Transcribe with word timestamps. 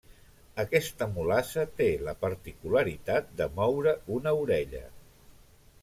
Aquesta 0.61 1.07
mulassa 1.17 1.65
té 1.81 1.91
la 2.07 2.15
particularitat 2.23 3.31
de 3.43 3.49
moure 3.61 3.95
una 4.19 4.35
orella. 4.47 4.85